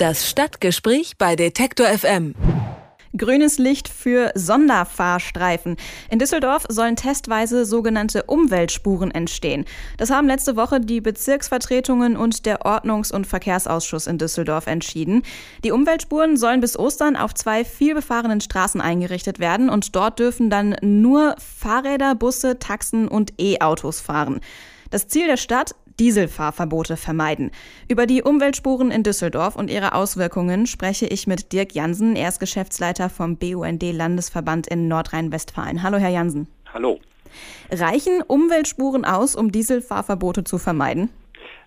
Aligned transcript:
Das 0.00 0.26
Stadtgespräch 0.30 1.18
bei 1.18 1.36
Detektor 1.36 1.86
FM. 1.86 2.34
Grünes 3.14 3.58
Licht 3.58 3.86
für 3.86 4.32
Sonderfahrstreifen. 4.34 5.76
In 6.10 6.18
Düsseldorf 6.18 6.64
sollen 6.70 6.96
testweise 6.96 7.66
sogenannte 7.66 8.22
Umweltspuren 8.22 9.10
entstehen. 9.10 9.66
Das 9.98 10.08
haben 10.08 10.26
letzte 10.26 10.56
Woche 10.56 10.80
die 10.80 11.02
Bezirksvertretungen 11.02 12.16
und 12.16 12.46
der 12.46 12.64
Ordnungs- 12.64 13.12
und 13.12 13.26
Verkehrsausschuss 13.26 14.06
in 14.06 14.16
Düsseldorf 14.16 14.68
entschieden. 14.68 15.22
Die 15.64 15.70
Umweltspuren 15.70 16.38
sollen 16.38 16.62
bis 16.62 16.78
Ostern 16.78 17.14
auf 17.14 17.34
zwei 17.34 17.62
vielbefahrenen 17.62 18.40
Straßen 18.40 18.80
eingerichtet 18.80 19.38
werden 19.38 19.68
und 19.68 19.94
dort 19.94 20.18
dürfen 20.18 20.48
dann 20.48 20.76
nur 20.80 21.36
Fahrräder, 21.36 22.14
Busse, 22.14 22.58
Taxen 22.58 23.06
und 23.06 23.34
E-Autos 23.38 24.00
fahren. 24.00 24.40
Das 24.90 25.06
Ziel 25.06 25.26
der 25.28 25.36
Stadt, 25.36 25.76
Dieselfahrverbote 26.00 26.96
vermeiden. 26.96 27.50
Über 27.86 28.06
die 28.06 28.22
Umweltspuren 28.22 28.90
in 28.90 29.02
Düsseldorf 29.02 29.54
und 29.54 29.70
ihre 29.70 29.94
Auswirkungen 29.94 30.66
spreche 30.66 31.06
ich 31.06 31.26
mit 31.26 31.52
Dirk 31.52 31.74
Jansen. 31.74 32.16
Er 32.16 32.30
ist 32.30 32.40
Geschäftsleiter 32.40 33.10
vom 33.10 33.36
BUND 33.36 33.82
Landesverband 33.82 34.66
in 34.66 34.88
Nordrhein-Westfalen. 34.88 35.82
Hallo, 35.82 35.98
Herr 35.98 36.08
Jansen. 36.08 36.48
Hallo. 36.72 36.98
Reichen 37.70 38.22
Umweltspuren 38.26 39.04
aus, 39.04 39.36
um 39.36 39.52
Dieselfahrverbote 39.52 40.42
zu 40.42 40.56
vermeiden? 40.58 41.10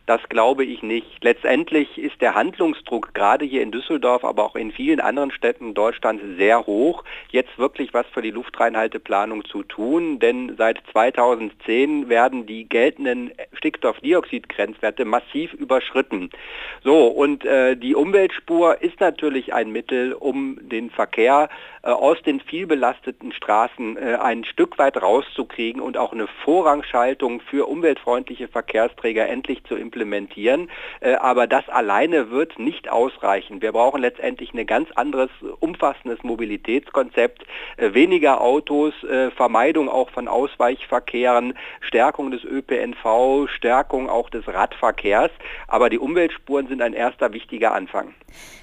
Das 0.05 0.19
glaube 0.27 0.65
ich 0.65 0.83
nicht. 0.83 1.23
Letztendlich 1.23 1.97
ist 1.97 2.19
der 2.19 2.35
Handlungsdruck 2.35 3.13
gerade 3.13 3.45
hier 3.45 3.61
in 3.61 3.71
Düsseldorf, 3.71 4.25
aber 4.25 4.43
auch 4.43 4.57
in 4.57 4.73
vielen 4.73 4.99
anderen 4.99 5.31
Städten 5.31 5.73
Deutschlands 5.73 6.21
sehr 6.37 6.65
hoch, 6.65 7.05
jetzt 7.29 7.57
wirklich 7.57 7.93
was 7.93 8.05
für 8.07 8.21
die 8.21 8.31
Luftreinhalteplanung 8.31 9.45
zu 9.45 9.63
tun, 9.63 10.19
denn 10.19 10.55
seit 10.57 10.81
2010 10.91 12.09
werden 12.09 12.45
die 12.45 12.67
geltenden 12.67 13.31
Stickstoffdioxidgrenzwerte 13.53 15.05
massiv 15.05 15.53
überschritten. 15.53 16.29
So, 16.83 17.07
und 17.07 17.45
äh, 17.45 17.77
die 17.77 17.95
Umweltspur 17.95 18.81
ist 18.81 18.99
natürlich 18.99 19.53
ein 19.53 19.71
Mittel, 19.71 20.11
um 20.11 20.59
den 20.61 20.89
Verkehr 20.89 21.47
aus 21.91 22.21
den 22.21 22.39
vielbelasteten 22.39 23.33
Straßen 23.33 23.97
äh, 23.97 24.15
ein 24.15 24.45
Stück 24.45 24.77
weit 24.77 25.01
rauszukriegen 25.01 25.81
und 25.81 25.97
auch 25.97 26.13
eine 26.13 26.27
Vorrangschaltung 26.45 27.41
für 27.41 27.67
umweltfreundliche 27.67 28.47
Verkehrsträger 28.47 29.27
endlich 29.27 29.63
zu 29.65 29.75
implementieren. 29.75 30.69
Äh, 31.01 31.15
aber 31.15 31.45
das 31.45 31.67
alleine 31.67 32.31
wird 32.31 32.57
nicht 32.57 32.89
ausreichen. 32.89 33.61
Wir 33.61 33.73
brauchen 33.73 34.01
letztendlich 34.01 34.53
ein 34.53 34.65
ganz 34.65 34.91
anderes, 34.91 35.29
umfassendes 35.59 36.23
Mobilitätskonzept, 36.23 37.43
äh, 37.75 37.93
weniger 37.93 38.39
Autos, 38.39 38.93
äh, 39.03 39.29
Vermeidung 39.31 39.89
auch 39.89 40.09
von 40.09 40.29
Ausweichverkehren, 40.29 41.53
Stärkung 41.81 42.31
des 42.31 42.45
ÖPNV, 42.45 43.49
Stärkung 43.49 44.09
auch 44.09 44.29
des 44.29 44.47
Radverkehrs. 44.47 45.31
Aber 45.67 45.89
die 45.89 45.99
Umweltspuren 45.99 46.67
sind 46.67 46.81
ein 46.81 46.93
erster 46.93 47.33
wichtiger 47.33 47.73
Anfang. 47.73 48.13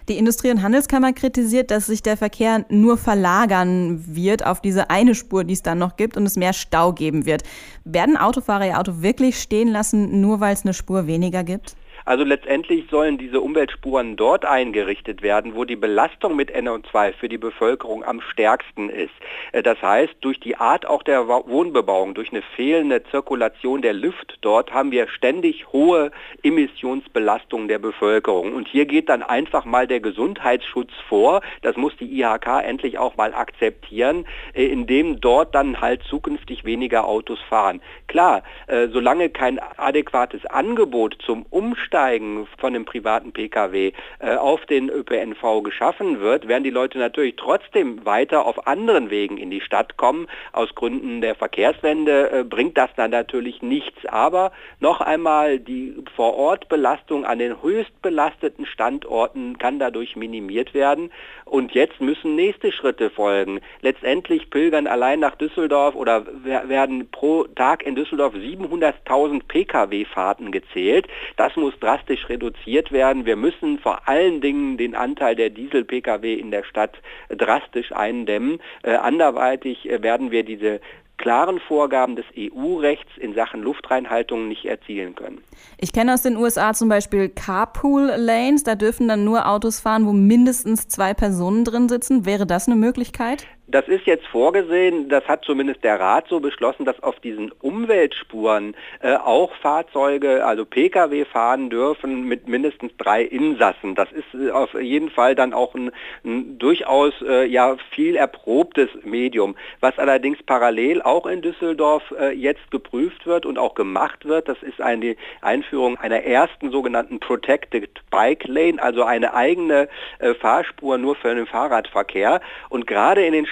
Die 0.09 0.19
Industrie- 0.19 0.51
und 0.51 0.63
Handelskammer 0.63 1.13
kritisiert, 1.13 1.71
dass 1.71 1.87
sich 1.87 2.03
der 2.03 2.17
Verkehr 2.17 2.65
nur 2.69 2.97
verlagern 3.11 4.05
wird 4.07 4.47
auf 4.47 4.61
diese 4.61 4.89
eine 4.89 5.17
Spur, 5.17 5.43
die 5.43 5.55
es 5.55 5.63
dann 5.63 5.79
noch 5.79 5.97
gibt 5.97 6.17
und 6.17 6.27
es 6.27 6.37
mehr 6.37 6.53
Stau 6.53 6.93
geben 6.93 7.27
wird. 7.27 7.43
Werden 7.85 8.17
Autofahrer 8.17 8.69
ihr 8.69 8.79
Auto 8.79 9.03
wirklich 9.03 9.41
stehen 9.41 9.67
lassen, 9.67 10.21
nur 10.21 10.39
weil 10.39 10.55
es 10.55 10.65
eine 10.65 10.75
Spur 10.75 11.09
weniger 11.09 11.43
gibt? 11.43 11.75
Also 12.11 12.25
letztendlich 12.25 12.91
sollen 12.91 13.19
diese 13.19 13.41
Umweltspuren 13.41 14.17
dort 14.17 14.45
eingerichtet 14.45 15.23
werden, 15.23 15.55
wo 15.55 15.65
die 15.65 15.77
Belastung 15.77 16.35
mit 16.35 16.51
NO2 16.53 17.13
für 17.13 17.29
die 17.29 17.39
Bevölkerung 17.39 18.03
am 18.03 18.21
stärksten 18.21 18.91
ist. 18.91 19.13
Äh, 19.53 19.63
das 19.63 19.81
heißt, 19.81 20.15
durch 20.21 20.41
die 20.41 20.57
Art 20.57 20.87
auch 20.87 21.05
der 21.05 21.29
Wohnbebauung, 21.29 22.15
durch 22.15 22.33
eine 22.33 22.43
fehlende 22.43 23.05
Zirkulation 23.13 23.81
der 23.81 23.93
Luft 23.93 24.39
dort 24.41 24.73
haben 24.73 24.91
wir 24.91 25.07
ständig 25.07 25.73
hohe 25.73 26.11
Emissionsbelastungen 26.43 27.69
der 27.69 27.79
Bevölkerung. 27.79 28.55
Und 28.55 28.67
hier 28.67 28.87
geht 28.87 29.09
dann 29.09 29.23
einfach 29.23 29.65
mal 29.65 29.87
der 29.87 30.01
Gesundheitsschutz 30.01 30.91
vor. 31.09 31.43
Das 31.63 31.77
muss 31.77 31.97
die 31.99 32.21
IHK 32.21 32.65
endlich 32.65 32.99
auch 32.99 33.17
mal 33.17 33.33
akzeptieren, 33.35 34.27
äh, 34.53 34.65
indem 34.65 35.21
dort 35.21 35.55
dann 35.55 35.81
halt 35.81 36.03
zukünftig 36.11 36.65
weniger 36.65 37.07
Autos 37.07 37.39
fahren. 37.49 37.81
Klar, 38.09 38.43
äh, 38.67 38.89
solange 38.89 39.31
kein 39.31 39.61
adäquates 39.77 40.45
Angebot 40.47 41.17
zum 41.25 41.47
Umsteigen 41.51 42.00
Umsteigen 42.01 42.47
von 42.57 42.73
dem 42.73 42.87
privaten 42.87 43.33
Pkw 43.33 43.93
äh, 44.21 44.37
auf 44.37 44.65
den 44.65 44.89
ÖPNV 44.89 45.63
geschaffen 45.63 46.21
wird, 46.21 46.49
werden 46.49 46.65
die 46.65 46.71
Leute 46.71 46.99
natürlich 46.99 47.37
trotzdem 47.37 48.07
weiter 48.07 48.47
auf 48.47 48.67
anderen 48.67 49.11
Wegen 49.11 49.37
in 49.37 49.51
die 49.51 49.61
Stadt 49.61 49.99
kommen. 49.99 50.27
Aus 50.53 50.75
Gründen 50.75 51.21
der 51.21 51.35
Verkehrswende 51.35 52.31
äh, 52.31 52.45
bringt 52.45 52.79
das 52.79 52.89
dann 52.97 53.11
natürlich 53.11 53.61
nichts. 53.61 54.07
Aber 54.07 54.53
noch 54.79 55.03
einmal, 55.03 55.59
die 55.59 55.95
Vorortbelastung 56.17 57.27
an 57.27 57.39
den 57.39 57.63
höchst 57.63 58.01
belasteten 58.01 58.65
Standorten 58.65 59.59
kann 59.59 59.79
dadurch 59.79 60.17
minimiert 60.17 60.73
werden. 60.73 61.11
Und 61.45 61.73
jetzt 61.73 62.01
müssen 62.01 62.35
nächste 62.35 62.73
Schritte 62.73 63.11
folgen. 63.11 63.61
Letztendlich 63.83 64.49
pilgern 64.49 64.87
allein 64.87 65.21
nach 65.21 65.35
Düsseldorf 65.35 65.97
oder 65.97 66.25
werden 66.45 67.11
pro 67.11 67.45
Tag 67.45 67.83
in 67.83 67.95
Düsseldorf 67.95 68.35
700.000 68.35 69.43
Pkw-Fahrten 69.47 70.51
gezählt. 70.51 71.07
Das 71.37 71.55
muss 71.57 71.77
drastisch 71.81 72.29
reduziert 72.29 72.93
werden. 72.93 73.27
Wir 73.27 73.37
müssen 73.37 73.79
vor 73.79 74.09
allen 74.09 74.41
Dingen 74.41 74.77
den 74.77 74.95
Anteil 74.95 75.35
der 75.35 75.51
Diesel-Pkw 75.51 76.35
in 76.35 76.51
der 76.51 76.65
Stadt 76.65 76.97
drastisch 77.29 77.93
eindämmen. 77.93 78.61
Äh, 78.83 78.95
anderweitig 78.95 79.89
äh, 79.89 80.03
werden 80.03 80.31
wir 80.31 80.45
diese 80.45 80.81
klaren 81.21 81.61
Vorgaben 81.61 82.17
des 82.17 82.25
EU-Rechts 82.37 83.11
in 83.19 83.35
Sachen 83.35 83.63
Luftreinhaltung 83.63 84.49
nicht 84.49 84.65
erzielen 84.65 85.15
können. 85.15 85.43
Ich 85.79 85.93
kenne 85.93 86.15
aus 86.15 86.23
den 86.23 86.37
USA 86.37 86.73
zum 86.73 86.89
Beispiel 86.89 87.29
Carpool-Lanes. 87.29 88.65
Da 88.65 88.75
dürfen 88.75 89.07
dann 89.07 89.25
nur 89.25 89.47
Autos 89.47 89.81
fahren, 89.81 90.07
wo 90.07 90.13
mindestens 90.13 90.89
zwei 90.89 91.13
Personen 91.13 91.65
drin 91.65 91.89
sitzen. 91.91 92.25
Wäre 92.25 92.47
das 92.47 92.67
eine 92.67 92.77
Möglichkeit? 92.77 93.47
Das 93.71 93.87
ist 93.87 94.05
jetzt 94.07 94.27
vorgesehen, 94.27 95.09
das 95.09 95.25
hat 95.29 95.45
zumindest 95.45 95.85
der 95.85 96.01
Rat 96.01 96.27
so 96.29 96.41
beschlossen, 96.41 96.85
dass 96.85 97.01
auf 97.05 97.21
diesen 97.21 97.53
Umweltspuren 97.53 98.75
äh, 99.01 99.15
auch 99.15 99.55
Fahrzeuge, 99.63 100.45
also 100.45 100.65
Pkw 100.65 101.25
fahren 101.25 101.71
dürfen 101.71 102.25
mit 102.25 102.49
mindestens 102.49 102.91
drei 102.99 103.23
Insassen. 103.23 103.95
Das 103.95 104.11
ist 104.11 104.27
äh, 104.35 104.51
auf 104.51 104.75
jeden 104.75 105.09
Fall 105.11 105.37
dann 105.37 105.53
auch 105.53 105.77
ein, 105.77 105.93
ein 106.25 106.59
durchaus 106.59 107.15
äh, 107.23 107.47
ja 107.47 107.77
viel 107.95 108.17
erprobtes 108.17 108.89
Medium. 109.05 109.55
Was 109.79 109.97
allerdings 110.01 110.43
parallel 110.43 111.01
auch 111.03 111.27
in 111.27 111.41
Düsseldorf 111.41 112.03
äh, 112.19 112.33
jetzt 112.33 112.73
geprüft 112.73 113.25
wird 113.27 113.47
und 113.47 113.57
auch 113.57 113.77
gemacht 113.77 114.25
wird, 114.25 114.49
das 114.49 114.61
ist 114.65 114.81
eine 114.81 115.15
Einführung 115.43 115.97
einer 115.97 116.25
ersten 116.25 116.73
sogenannten 116.73 117.21
Protected 117.21 118.01
Bike 118.11 118.49
Lane, 118.49 118.83
also 118.83 119.05
eine 119.05 119.33
eigene 119.33 119.89
äh, 120.19 120.35
Fahrspur 120.35 120.99
nur 120.99 121.15
für 121.15 121.33
den 121.37 121.47
Fahrradverkehr. 121.47 122.41
Und 122.69 122.89
gerade 122.89 123.25
in 123.25 123.33
den 123.33 123.47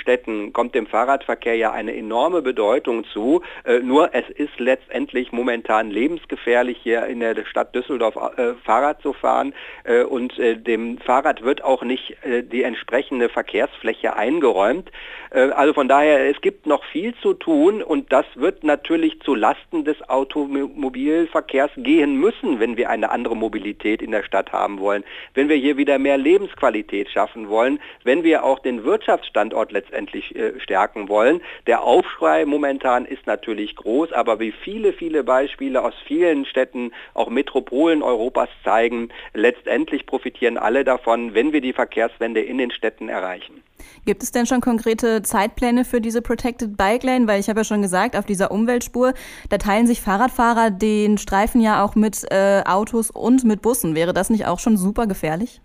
kommt 0.53 0.75
dem 0.75 0.87
Fahrradverkehr 0.87 1.55
ja 1.55 1.73
eine 1.73 1.95
enorme 1.95 2.43
Bedeutung 2.43 3.05
zu. 3.13 3.43
Äh, 3.65 3.81
nur 3.81 4.15
es 4.15 4.29
ist 4.31 4.59
letztendlich 4.59 5.33
momentan 5.33 5.91
lebensgefährlich 5.91 6.79
hier 6.83 7.07
in 7.07 7.21
der 7.21 7.37
Stadt 7.45 7.75
Düsseldorf 7.75 8.17
äh, 8.17 8.55
Fahrrad 8.65 9.03
zu 9.03 9.13
fahren 9.13 9.53
äh, 9.85 10.03
und 10.03 10.39
äh, 10.39 10.57
dem 10.57 10.99
Fahrrad 10.99 11.43
wird 11.43 11.63
auch 11.63 11.83
nicht 11.83 12.17
äh, 12.25 12.43
die 12.43 12.63
entsprechende 12.63 13.29
Verkehrsfläche 13.29 14.17
eingeräumt. 14.17 14.91
Äh, 15.31 15.51
also 15.51 15.75
von 15.75 15.89
daher, 15.89 16.31
es 16.31 16.41
gibt 16.41 16.67
noch 16.67 16.85
viel 16.85 17.15
zu 17.17 17.35
tun 17.35 17.83
und 17.83 18.11
das 18.11 18.25
wird 18.35 18.65
natürlich 18.65 19.21
zu 19.21 19.35
Lasten 19.35 19.85
des 19.85 20.09
Automobilverkehrs 20.09 21.73
gehen 21.77 22.17
müssen, 22.17 22.61
wenn 22.61 22.77
wir 22.77 22.89
eine 22.89 23.11
andere 23.11 23.37
Mobilität 23.37 24.01
in 24.01 24.13
der 24.13 24.23
Stadt 24.23 24.53
haben 24.53 24.81
wollen, 24.81 25.05
wenn 25.35 25.51
wir 25.51 25.57
hier 25.57 25.77
wieder 25.77 25.99
mehr 25.99 26.17
Lebensqualität 26.17 27.11
schaffen 27.11 27.49
wollen, 27.49 27.79
wenn 28.05 28.23
wir 28.25 28.45
auch 28.45 28.61
den 28.61 28.85
Wirtschaftsstandort 28.85 29.71
letztendlich 29.71 29.98
letztendlich 29.99 30.37
äh, 30.37 30.59
stärken 30.61 31.09
wollen. 31.09 31.41
Der 31.67 31.83
Aufschrei 31.83 32.45
momentan 32.45 33.05
ist 33.05 33.27
natürlich 33.27 33.75
groß, 33.77 34.13
aber 34.13 34.39
wie 34.39 34.53
viele, 34.53 34.93
viele 34.93 35.25
Beispiele 35.25 35.83
aus 35.83 35.95
vielen 36.07 36.45
Städten, 36.45 36.93
auch 37.15 37.31
Metropolen 37.31 38.03
Europas 38.03 38.49
zeigen, 38.65 39.09
letztendlich 39.35 40.07
profitieren 40.07 40.57
alle 40.57 40.85
davon, 40.85 41.35
wenn 41.35 41.53
wir 41.53 41.61
die 41.61 41.73
Verkehrswende 41.73 42.41
in 42.41 42.59
den 42.59 42.71
Städten 42.71 43.09
erreichen. 43.09 43.63
Gibt 44.07 44.23
es 44.23 44.31
denn 44.31 44.47
schon 44.47 44.61
konkrete 44.61 45.23
Zeitpläne 45.23 45.85
für 45.85 46.01
diese 46.01 46.23
Protected 46.23 46.77
Bike 46.77 47.03
Lane? 47.03 47.27
Weil 47.27 47.41
ich 47.41 47.49
habe 47.49 47.61
ja 47.61 47.65
schon 47.65 47.83
gesagt, 47.83 48.17
auf 48.17 48.25
dieser 48.25 48.51
Umweltspur, 48.51 49.15
da 49.51 49.59
teilen 49.59 49.87
sich 49.87 50.01
Fahrradfahrer 50.01 50.71
den 50.71 51.19
Streifen 51.19 51.61
ja 51.61 51.85
auch 51.85 51.95
mit 51.95 52.25
äh, 52.31 52.63
Autos 52.65 53.11
und 53.11 53.45
mit 53.45 53.63
Bussen. 53.63 53.95
Wäre 53.95 54.13
das 54.13 54.31
nicht 54.31 54.47
auch 54.47 54.59
schon 54.59 54.77
super 54.77 55.07
gefährlich? 55.07 55.61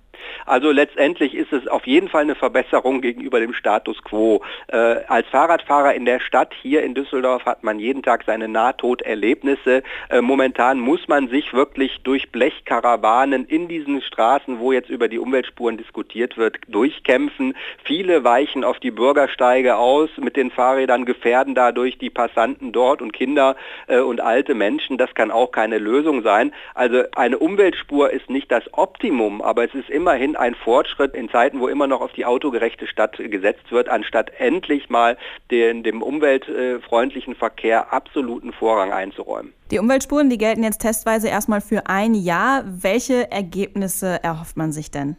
Also 0.45 0.71
letztendlich 0.71 1.35
ist 1.35 1.53
es 1.53 1.67
auf 1.67 1.87
jeden 1.87 2.09
Fall 2.09 2.21
eine 2.21 2.35
Verbesserung 2.35 3.01
gegenüber 3.01 3.39
dem 3.39 3.53
Status 3.53 4.03
quo. 4.03 4.41
Äh, 4.67 4.77
als 5.07 5.27
Fahrradfahrer 5.27 5.93
in 5.93 6.05
der 6.05 6.19
Stadt 6.19 6.53
hier 6.61 6.83
in 6.83 6.93
Düsseldorf 6.93 7.45
hat 7.45 7.63
man 7.63 7.79
jeden 7.79 8.03
Tag 8.03 8.23
seine 8.25 8.47
Nahtoderlebnisse. 8.47 9.83
Äh, 10.09 10.21
momentan 10.21 10.79
muss 10.79 11.07
man 11.07 11.29
sich 11.29 11.53
wirklich 11.53 12.01
durch 12.03 12.31
Blechkarawanen 12.31 13.45
in 13.45 13.67
diesen 13.67 14.01
Straßen, 14.01 14.59
wo 14.59 14.71
jetzt 14.71 14.89
über 14.89 15.07
die 15.07 15.19
Umweltspuren 15.19 15.77
diskutiert 15.77 16.37
wird, 16.37 16.57
durchkämpfen. 16.67 17.55
Viele 17.83 18.23
weichen 18.23 18.63
auf 18.63 18.79
die 18.79 18.91
Bürgersteige 18.91 19.77
aus 19.77 20.09
mit 20.17 20.35
den 20.35 20.51
Fahrrädern, 20.51 21.05
gefährden 21.05 21.55
dadurch 21.55 21.97
die 21.97 22.09
Passanten 22.09 22.71
dort 22.71 23.01
und 23.01 23.13
Kinder 23.13 23.55
äh, 23.87 23.99
und 23.99 24.21
alte 24.21 24.53
Menschen. 24.53 24.97
Das 24.97 25.13
kann 25.13 25.31
auch 25.31 25.51
keine 25.51 25.77
Lösung 25.77 26.23
sein. 26.23 26.53
Also 26.73 27.03
eine 27.15 27.37
Umweltspur 27.37 28.11
ist 28.11 28.29
nicht 28.29 28.51
das 28.51 28.63
Optimum, 28.73 29.41
aber 29.41 29.63
es 29.63 29.73
ist 29.73 29.89
immer 29.89 30.12
immerhin 30.13 30.35
ein 30.35 30.53
Fortschritt 30.53 31.15
in 31.15 31.27
Zeiten, 31.29 31.59
wo 31.59 31.67
immer 31.67 31.87
noch 31.87 32.01
auf 32.01 32.13
die 32.13 32.25
autogerechte 32.25 32.85
Stadt 32.85 33.17
gesetzt 33.17 33.71
wird, 33.71 33.89
anstatt 33.89 34.31
endlich 34.37 34.89
mal 34.89 35.17
den, 35.49 35.81
dem 35.81 36.03
umweltfreundlichen 36.03 37.33
Verkehr 37.35 37.91
absoluten 37.91 38.53
Vorrang 38.53 38.91
einzuräumen. 38.91 39.53
Die 39.71 39.79
Umweltspuren, 39.79 40.29
die 40.29 40.37
gelten 40.37 40.63
jetzt 40.63 40.81
testweise 40.81 41.29
erstmal 41.29 41.61
für 41.61 41.87
ein 41.87 42.13
Jahr. 42.13 42.63
Welche 42.67 43.31
Ergebnisse 43.31 44.23
erhofft 44.23 44.55
man 44.55 44.71
sich 44.71 44.91
denn? 44.91 45.17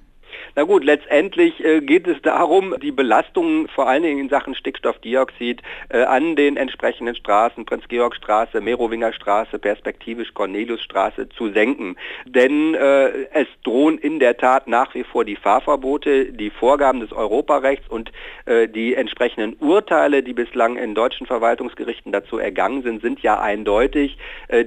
Na 0.56 0.62
gut, 0.62 0.84
letztendlich 0.84 1.64
äh, 1.64 1.80
geht 1.80 2.06
es 2.06 2.22
darum, 2.22 2.76
die 2.80 2.92
Belastungen 2.92 3.66
vor 3.68 3.88
allen 3.88 4.04
Dingen 4.04 4.20
in 4.20 4.28
Sachen 4.28 4.54
Stickstoffdioxid 4.54 5.62
äh, 5.88 6.02
an 6.02 6.36
den 6.36 6.56
entsprechenden 6.56 7.16
Straßen, 7.16 7.64
Prinz-Georg-Straße, 7.64 8.60
Merowinger-Straße, 8.60 9.58
perspektivisch 9.58 10.32
Cornelius-Straße 10.32 11.28
zu 11.30 11.50
senken. 11.50 11.96
Denn 12.24 12.74
äh, 12.74 13.08
es 13.32 13.48
drohen 13.64 13.98
in 13.98 14.20
der 14.20 14.36
Tat 14.36 14.68
nach 14.68 14.94
wie 14.94 15.02
vor 15.02 15.24
die 15.24 15.34
Fahrverbote, 15.36 16.32
die 16.32 16.50
Vorgaben 16.50 17.00
des 17.00 17.12
Europarechts 17.12 17.88
und 17.88 18.12
die 18.46 18.94
entsprechenden 18.94 19.56
Urteile, 19.58 20.22
die 20.22 20.34
bislang 20.34 20.76
in 20.76 20.94
deutschen 20.94 21.26
Verwaltungsgerichten 21.26 22.12
dazu 22.12 22.38
ergangen 22.38 22.82
sind, 22.82 23.00
sind 23.00 23.20
ja 23.20 23.40
eindeutig. 23.40 24.18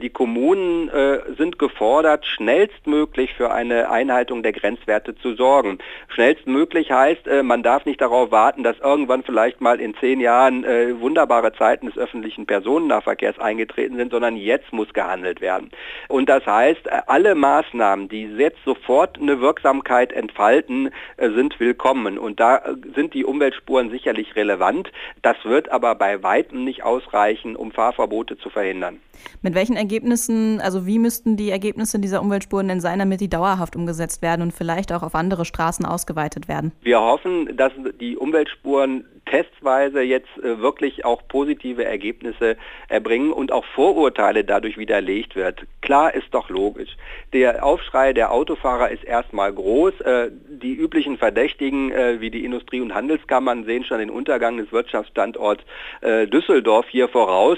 Die 0.02 0.10
Kommunen 0.10 0.90
sind 1.38 1.60
gefordert, 1.60 2.26
schnellstmöglich 2.26 3.36
für 3.36 3.52
eine 3.52 3.92
Einhaltung 3.92 4.42
der 4.42 4.54
Grenzwerte 4.54 5.16
zu 5.16 5.36
sorgen 5.36 5.57
sorgen. 5.58 5.80
Schnellstmöglich 6.10 6.92
heißt, 6.92 7.28
äh, 7.28 7.44
man 7.44 7.64
darf 7.64 7.86
nicht 7.86 8.02
darauf 8.02 8.32
warten, 8.32 8.64
dass 8.64 8.78
irgendwann 8.80 9.24
vielleicht 9.24 9.62
mal 9.62 9.80
in 9.80 9.96
zehn 9.96 10.20
Jahren 10.20 10.64
äh, 10.64 11.00
wunderbare 11.00 11.54
Zeiten 11.54 11.88
des 11.88 11.98
öffentlichen 11.98 12.46
Personennahverkehrs 12.46 13.40
eingetreten 13.40 13.98
sind, 13.98 14.12
sondern 14.12 14.36
jetzt 14.36 14.72
muss 14.72 14.94
gehandelt 14.94 15.42
werden. 15.42 15.72
Und 16.10 16.30
das 16.30 16.46
heißt, 16.46 16.86
äh, 16.86 17.02
alle 17.08 17.36
Maßnahmen, 17.36 18.08
die 18.10 18.26
jetzt 18.38 18.64
sofort 18.66 19.20
eine 19.20 19.42
Wirksamkeit 19.42 20.12
entfalten, 20.12 20.90
sind 21.18 21.60
willkommen. 21.60 22.18
Und 22.18 22.40
da 22.40 22.62
sind 22.96 23.14
die 23.14 23.26
Umweltspuren 23.26 23.90
sicherlich 23.90 24.36
relevant. 24.36 24.92
Das 25.22 25.38
wird 25.44 25.72
aber 25.72 25.96
bei 25.96 26.22
weitem 26.24 26.64
nicht 26.64 26.84
ausreichen, 26.84 27.56
um 27.56 27.72
Fahrverbote 27.72 28.38
zu 28.38 28.50
verhindern. 28.50 29.00
Mit 29.42 29.56
welchen 29.56 29.76
Ergebnissen, 29.76 30.62
also 30.62 30.86
wie 30.86 31.00
müssten 31.00 31.38
die 31.38 31.50
Ergebnisse 31.50 32.00
dieser 32.00 32.22
Umweltspuren 32.22 32.68
denn 32.68 32.82
sein, 32.82 33.00
damit 33.00 33.22
die 33.22 33.30
dauerhaft 33.30 33.76
umgesetzt 33.76 34.22
werden 34.22 34.42
und 34.42 34.54
vielleicht 34.54 34.92
auch 34.94 35.04
auf 35.04 35.16
andere 35.16 35.46
Straßen 35.48 35.86
ausgeweitet 35.86 36.48
werden? 36.48 36.72
Wir 36.82 37.02
hoffen, 37.02 37.58
dass 37.58 37.74
die 38.00 38.18
Umweltspuren 38.18 39.06
testweise 39.30 40.02
jetzt 40.02 40.30
äh, 40.38 40.60
wirklich 40.60 41.06
auch 41.06 41.22
positive 41.28 41.86
Ergebnisse 41.86 42.58
erbringen 42.88 43.32
und 43.32 43.52
auch 43.52 43.66
Vorurteile 43.76 44.44
dadurch 44.44 44.78
widerlegt 44.78 45.36
wird. 45.36 45.66
Klar 45.82 46.14
ist 46.14 46.28
doch 46.32 46.50
logisch. 46.50 46.90
Der 47.34 47.64
Aufschrei 47.64 48.14
der 48.14 48.32
Autofahrer 48.32 48.90
ist 48.90 49.04
erstmal 49.04 49.54
groß. 49.54 50.02
Äh, 50.02 50.32
die 50.50 50.76
üblichen 50.76 51.18
Verdächtigen 51.18 51.92
äh, 51.92 52.20
wie 52.20 52.32
die 52.32 52.46
Industrie- 52.46 52.82
und 52.82 52.94
Handelskammern 52.94 53.66
sehen 53.66 53.84
schon 53.84 54.00
den 54.00 54.10
Untergang 54.10 54.58
des 54.58 54.72
Wirtschaftsstandorts 54.72 55.64
Düsseldorf 56.02 56.86
hier 56.90 57.08
voraus. 57.10 57.58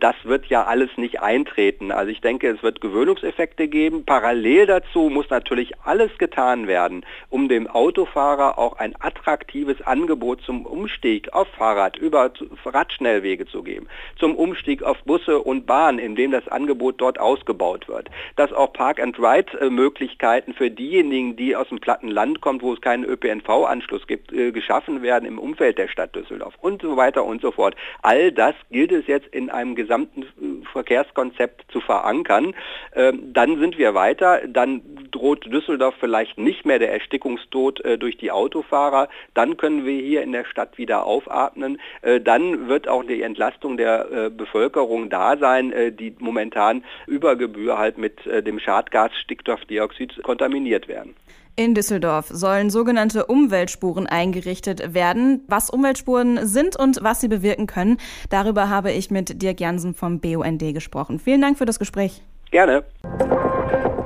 Das 0.00 0.14
wird 0.24 0.46
ja 0.46 0.64
alles 0.64 0.90
nicht 0.96 1.20
eintreten. 1.20 1.92
Also 1.92 2.10
ich 2.10 2.20
denke, 2.20 2.48
es 2.48 2.62
wird 2.62 2.80
Gewöhnungseffekte 2.80 3.68
geben. 3.68 4.04
Parallel 4.04 4.66
dazu 4.66 5.10
muss 5.10 5.28
natürlich 5.30 5.72
alles 5.84 6.16
getan 6.18 6.66
werden, 6.66 7.04
um 7.30 7.48
dem 7.48 7.66
Autofahrer 7.66 8.58
auch 8.58 8.78
ein 8.78 8.94
attraktives 9.00 9.80
Angebot 9.82 10.42
zum 10.42 10.66
Umstieg 10.66 11.32
auf 11.32 11.48
Fahrrad 11.48 11.96
über 11.96 12.30
Radschnellwege 12.64 13.46
zu 13.46 13.62
geben, 13.62 13.88
zum 14.18 14.34
Umstieg 14.34 14.82
auf 14.82 15.02
Busse 15.04 15.40
und 15.40 15.66
Bahn, 15.66 15.98
indem 15.98 16.30
das 16.30 16.46
Angebot 16.48 17.00
dort 17.00 17.18
ausgebaut 17.18 17.88
wird, 17.88 18.10
dass 18.36 18.52
auch 18.52 18.72
Park-and-Ride-Möglichkeiten 18.72 20.54
für 20.54 20.70
diejenigen, 20.70 21.36
die 21.36 21.56
aus 21.56 21.68
dem 21.68 21.80
platten 21.80 22.08
Land 22.08 22.40
kommen, 22.40 22.62
wo 22.62 22.72
es 22.72 22.80
keinen 22.80 23.04
ÖPNV-Anschluss 23.04 24.06
gibt, 24.06 24.32
äh, 24.32 24.52
geschaffen 24.52 25.02
werden 25.02 25.26
im 25.26 25.38
Umfeld 25.38 25.78
der 25.78 25.88
Stadt 25.88 26.14
Düsseldorf 26.14 26.54
und 26.60 26.82
so 26.82 26.96
weiter 26.96 27.24
und 27.24 27.40
so 27.40 27.50
fort. 27.50 27.74
All 28.02 28.32
das 28.32 28.54
gilt 28.70 28.92
es 28.92 29.06
jetzt 29.06 29.26
in 29.28 29.50
einem 29.50 29.74
gesamten 29.74 30.22
äh, 30.22 30.66
Verkehrskonzept 30.72 31.70
zu 31.70 31.80
verankern. 31.80 32.54
Ähm, 32.94 33.32
dann 33.32 33.58
sind 33.58 33.78
wir 33.78 33.94
weiter, 33.94 34.42
dann 34.48 34.82
droht 35.14 35.46
Düsseldorf 35.46 35.94
vielleicht 36.00 36.38
nicht 36.38 36.66
mehr 36.66 36.78
der 36.78 36.92
Erstickungstod 36.92 37.84
äh, 37.84 37.98
durch 37.98 38.16
die 38.16 38.30
Autofahrer, 38.30 39.08
dann 39.34 39.56
können 39.56 39.84
wir 39.84 40.00
hier 40.00 40.22
in 40.22 40.32
der 40.32 40.44
Stadt 40.44 40.76
wieder 40.78 41.06
aufatmen, 41.06 41.80
äh, 42.02 42.20
dann 42.20 42.68
wird 42.68 42.88
auch 42.88 43.04
die 43.04 43.22
Entlastung 43.22 43.76
der 43.76 44.10
äh, 44.10 44.30
Bevölkerung 44.30 45.10
da 45.10 45.36
sein, 45.36 45.72
äh, 45.72 45.92
die 45.92 46.14
momentan 46.18 46.84
über 47.06 47.36
Gebühr 47.36 47.78
halt 47.78 47.98
mit 47.98 48.14
dem 48.24 48.58
Schadgas 48.58 49.12
Stickstoffdioxid 49.22 50.22
kontaminiert 50.22 50.88
werden. 50.88 51.14
In 51.56 51.74
Düsseldorf 51.74 52.26
sollen 52.28 52.70
sogenannte 52.70 53.26
Umweltspuren 53.26 54.06
eingerichtet 54.06 54.94
werden. 54.94 55.44
Was 55.46 55.70
Umweltspuren 55.70 56.46
sind 56.46 56.76
und 56.76 56.98
was 57.02 57.20
sie 57.20 57.28
bewirken 57.28 57.66
können, 57.66 57.98
darüber 58.28 58.68
habe 58.68 58.90
ich 58.90 59.10
mit 59.10 59.40
Dirk 59.40 59.60
Jansen 59.60 59.94
vom 59.94 60.20
BUND 60.20 60.74
gesprochen. 60.74 61.20
Vielen 61.20 61.40
Dank 61.40 61.58
für 61.58 61.66
das 61.66 61.78
Gespräch. 61.78 62.22
Gerne. 62.50 62.84